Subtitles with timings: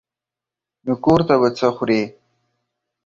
[0.85, 2.01] نو کور ته به څه خورې.